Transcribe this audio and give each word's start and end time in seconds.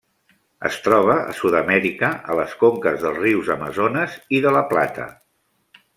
Es 0.69 0.77
troba 0.85 1.17
a 1.33 1.35
Sud-amèrica, 1.41 2.09
a 2.31 2.37
les 2.41 2.57
conques 2.63 2.99
dels 3.03 3.21
rius 3.27 3.53
Amazones 3.59 4.17
i 4.39 4.41
De 4.47 4.55
La 4.57 4.65
Plata. 4.73 5.11